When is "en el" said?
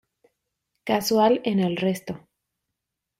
1.43-1.77